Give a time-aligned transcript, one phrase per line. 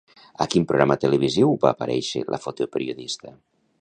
[0.43, 3.37] A quin programa televisiu va aparèixer la fotoperiodista?